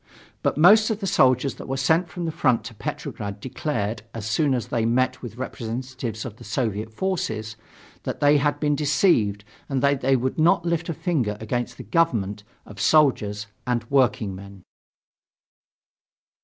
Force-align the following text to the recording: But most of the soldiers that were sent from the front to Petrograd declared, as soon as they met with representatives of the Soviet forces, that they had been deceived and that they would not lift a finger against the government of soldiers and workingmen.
But 0.41 0.57
most 0.57 0.89
of 0.89 0.99
the 0.99 1.05
soldiers 1.05 1.53
that 1.57 1.67
were 1.67 1.77
sent 1.77 2.09
from 2.09 2.25
the 2.25 2.31
front 2.31 2.63
to 2.63 2.73
Petrograd 2.73 3.39
declared, 3.39 4.01
as 4.15 4.25
soon 4.25 4.55
as 4.55 4.69
they 4.69 4.83
met 4.83 5.21
with 5.21 5.37
representatives 5.37 6.25
of 6.25 6.37
the 6.37 6.43
Soviet 6.43 6.91
forces, 6.91 7.55
that 8.01 8.19
they 8.19 8.37
had 8.37 8.59
been 8.59 8.73
deceived 8.75 9.43
and 9.69 9.83
that 9.83 10.01
they 10.01 10.15
would 10.15 10.39
not 10.39 10.65
lift 10.65 10.89
a 10.89 10.95
finger 10.95 11.37
against 11.39 11.77
the 11.77 11.83
government 11.83 12.43
of 12.65 12.81
soldiers 12.81 13.45
and 13.67 13.83
workingmen. 13.91 14.63